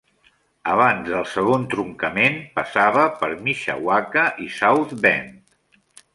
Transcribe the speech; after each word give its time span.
Abans 0.75 1.03
del 1.11 1.27
segon 1.33 1.67
truncament, 1.73 2.39
passava 2.57 3.05
per 3.21 3.31
Mishawaka 3.49 4.25
i 4.47 4.51
South 4.57 4.97
Bend. 5.07 5.79